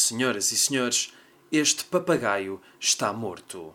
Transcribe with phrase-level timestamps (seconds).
[0.00, 1.12] Senhoras e senhores,
[1.50, 3.74] este papagaio está morto.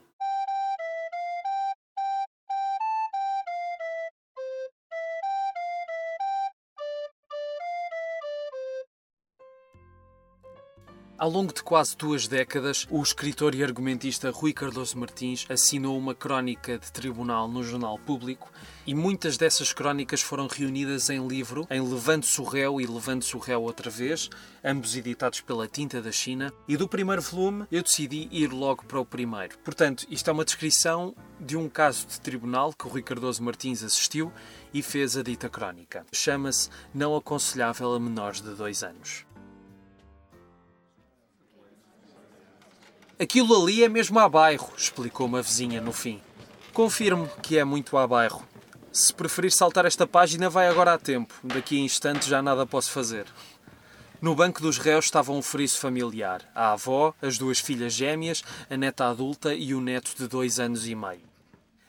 [11.15, 16.15] Ao longo de quase duas décadas, o escritor e argumentista Rui Cardoso Martins assinou uma
[16.15, 18.51] crónica de tribunal no Jornal Público
[18.85, 23.39] e muitas dessas crónicas foram reunidas em livro, em Levante-se o Réu e Levante-se o
[23.39, 24.27] Réu outra vez,
[24.65, 26.52] ambos editados pela Tinta da China.
[26.67, 29.57] E do primeiro volume eu decidi ir logo para o primeiro.
[29.59, 33.84] Portanto, isto é uma descrição de um caso de tribunal que o Rui Cardoso Martins
[33.84, 34.34] assistiu
[34.73, 36.05] e fez a dita crónica.
[36.11, 39.25] Chama-se Não Aconselhável a Menores de dois anos.
[43.20, 46.20] Aquilo ali é mesmo a bairro, explicou uma vizinha no fim.
[46.73, 48.44] Confirmo que é muito a bairro.
[48.91, 51.34] Se preferir saltar esta página, vai agora a tempo.
[51.44, 53.26] Daqui a instantes já nada posso fazer.
[54.20, 56.49] No banco dos réus estava um friso familiar.
[56.55, 60.87] A avó, as duas filhas gêmeas, a neta adulta e o neto de dois anos
[60.87, 61.21] e meio.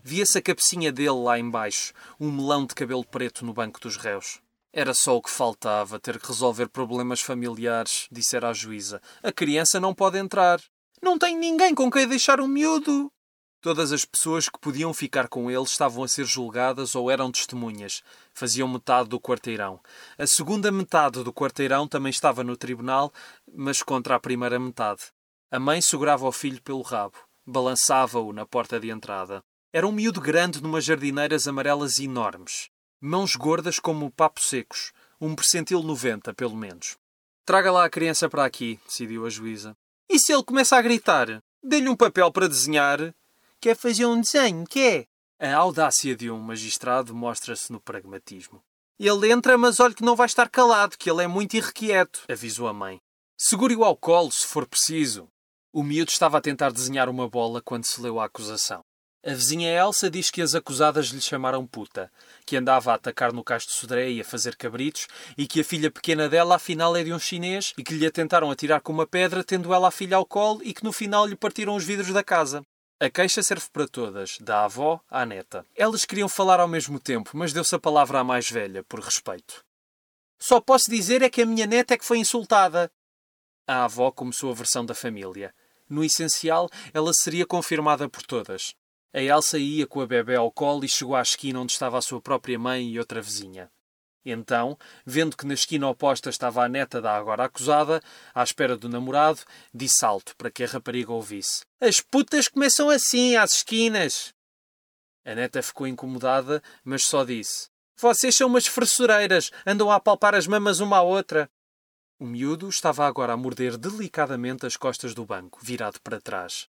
[0.03, 4.41] Via-se a cabecinha dele lá embaixo, um melão de cabelo preto no banco dos réus.
[4.73, 9.01] Era só o que faltava, ter que resolver problemas familiares, dissera a juíza.
[9.23, 10.61] A criança não pode entrar.
[11.05, 13.13] Não tem ninguém com quem deixar um miúdo.
[13.61, 18.03] Todas as pessoas que podiam ficar com ele estavam a ser julgadas ou eram testemunhas.
[18.33, 19.79] Faziam metade do quarteirão.
[20.17, 23.13] A segunda metade do quarteirão também estava no tribunal,
[23.55, 25.03] mas contra a primeira metade.
[25.51, 27.19] A mãe segurava o filho pelo rabo.
[27.47, 29.43] Balançava-o na porta de entrada.
[29.75, 32.71] Era um miúdo grande numas jardineiras amarelas enormes.
[32.99, 34.91] Mãos gordas como papo secos.
[35.21, 36.97] Um percentil 90, pelo menos.
[37.45, 39.77] Traga lá a criança para aqui, decidiu a juíza.
[40.09, 41.43] E se ele começa a gritar?
[41.63, 43.15] Dê-lhe um papel para desenhar.
[43.61, 45.07] Quer fazer um desenho, quer?
[45.39, 48.63] A audácia de um magistrado mostra-se no pragmatismo.
[48.99, 52.69] Ele entra, mas olhe que não vai estar calado, que ele é muito irrequieto, avisou
[52.69, 53.01] a mãe.
[53.37, 55.29] Segure-o ao colo, se for preciso.
[55.73, 58.85] O miúdo estava a tentar desenhar uma bola quando se leu a acusação.
[59.27, 62.12] A vizinha Elsa diz que as acusadas lhe chamaram puta,
[62.45, 65.08] que andava a atacar no casto de Sodré e a fazer cabritos,
[65.39, 68.51] e que a filha pequena dela afinal é de um chinês e que lhe tentaram
[68.51, 71.34] atirar com uma pedra, tendo ela a filha ao colo e que no final lhe
[71.34, 72.63] partiram os vidros da casa.
[73.01, 75.64] A queixa serve para todas, da avó à neta.
[75.74, 79.64] Elas queriam falar ao mesmo tempo, mas deu-se a palavra à mais velha, por respeito.
[80.39, 82.92] Só posso dizer é que a minha neta é que foi insultada.
[83.67, 85.55] A avó começou a versão da família.
[85.89, 88.74] No essencial, ela seria confirmada por todas.
[89.14, 92.02] A Elsa ia com a bebê ao colo e chegou à esquina onde estava a
[92.02, 93.70] sua própria mãe e outra vizinha.
[94.25, 94.77] Então,
[95.07, 98.02] vendo que na esquina oposta estava a neta da agora acusada,
[98.35, 99.42] à espera do namorado,
[99.73, 104.35] disse alto para que a rapariga ouvisse: As putas começam assim, às esquinas!
[105.25, 110.48] A neta ficou incomodada, mas só disse: Vocês são umas fressureiras, andam a apalpar as
[110.48, 111.48] mamas uma à outra.
[112.19, 116.69] O miúdo estava agora a morder delicadamente as costas do banco, virado para trás.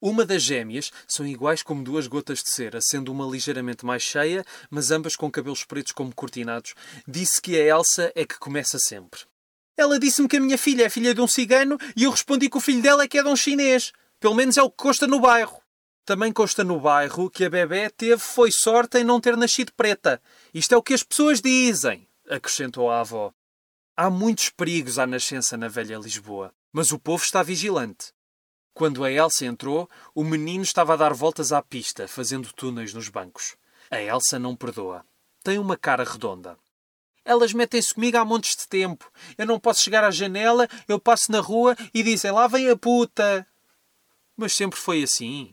[0.00, 4.44] Uma das gêmeas são iguais como duas gotas de cera, sendo uma ligeiramente mais cheia,
[4.70, 6.74] mas ambas com cabelos pretos como cortinados.
[7.06, 9.22] Disse que a Elsa é que começa sempre.
[9.76, 12.56] Ela disse-me que a minha filha é filha de um cigano e eu respondi que
[12.56, 13.92] o filho dela é que é de um chinês.
[14.20, 15.60] Pelo menos é o que consta no bairro.
[16.04, 20.22] Também consta no bairro que a bebê teve foi sorte em não ter nascido preta.
[20.54, 23.32] Isto é o que as pessoas dizem, acrescentou a avó.
[23.96, 28.12] Há muitos perigos à nascença na velha Lisboa, mas o povo está vigilante.
[28.78, 33.08] Quando a Elsa entrou, o menino estava a dar voltas à pista, fazendo túneis nos
[33.08, 33.56] bancos.
[33.90, 35.04] A Elsa não perdoa.
[35.42, 36.56] Tem uma cara redonda.
[37.24, 39.10] Elas metem-se comigo há montes de tempo.
[39.36, 42.76] Eu não posso chegar à janela, eu passo na rua e dizem lá vem a
[42.76, 43.44] puta.
[44.36, 45.52] Mas sempre foi assim.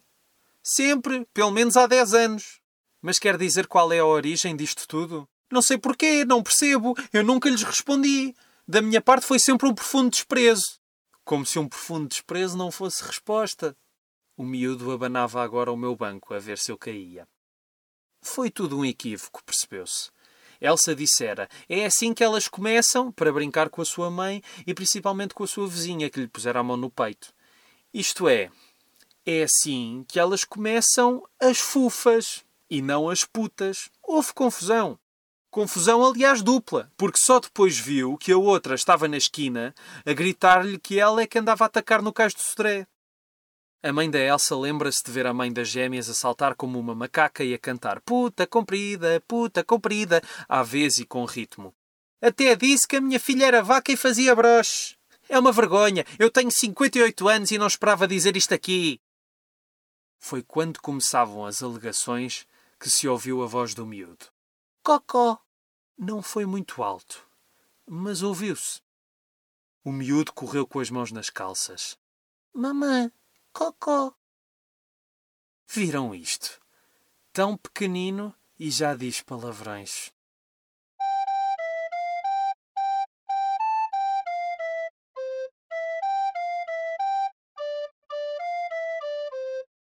[0.62, 2.59] Sempre, pelo menos há dez anos.
[3.02, 5.28] Mas quer dizer qual é a origem disto tudo?
[5.52, 6.96] Não sei porquê, não percebo.
[7.12, 8.35] Eu nunca lhes respondi.
[8.68, 10.80] Da minha parte foi sempre um profundo desprezo.
[11.25, 13.75] Como se um profundo desprezo não fosse resposta.
[14.38, 17.28] O miúdo abanava agora o meu banco a ver se eu caía.
[18.22, 20.12] Foi tudo um equívoco, percebeu-se.
[20.62, 25.34] Elsa dissera: é assim que elas começam, para brincar com a sua mãe e principalmente
[25.34, 27.34] com a sua vizinha, que lhe pusera a mão no peito.
[27.91, 28.52] Isto é,
[29.26, 33.90] é assim que elas começam as fufas e não as putas.
[34.03, 34.99] Houve confusão.
[35.55, 39.73] Confusão, aliás, dupla, porque só depois viu que a outra estava na esquina
[40.05, 42.85] a gritar-lhe que ela é que andava a atacar no cais do Sodré.
[43.81, 46.93] A mãe da Elsa lembra-se de ver a mãe das gêmeas a saltar como uma
[46.93, 51.73] macaca e a cantar puta comprida, puta comprida, à vez e com ritmo.
[52.22, 54.97] Até disse que a minha filha era vaca e fazia broche.
[55.29, 56.05] É uma vergonha.
[56.19, 58.99] Eu tenho 58 anos e não esperava dizer isto aqui.
[60.19, 62.46] Foi quando começavam as alegações
[62.78, 64.25] que se ouviu a voz do miúdo.
[64.84, 65.45] Cocó!
[65.97, 67.26] Não foi muito alto,
[67.86, 68.82] mas ouviu-se.
[69.84, 71.97] O miúdo correu com as mãos nas calças.
[72.53, 73.12] Mamã,
[73.53, 74.14] cocó.
[75.68, 76.59] Viram isto?
[77.32, 80.15] Tão pequenino e já diz palavrões.